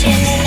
[0.00, 0.39] Searching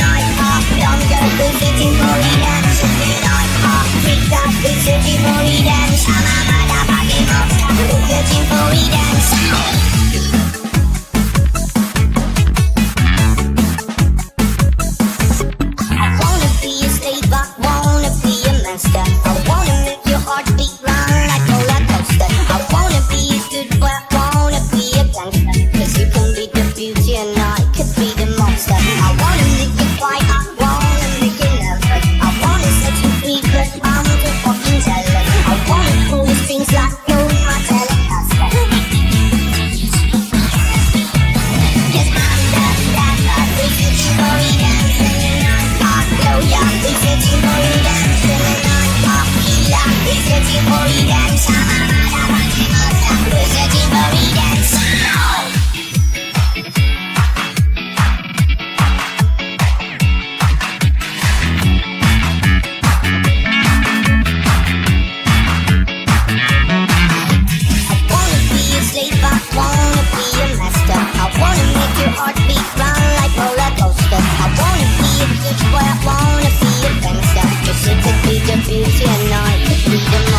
[78.66, 80.33] for redemption, I'm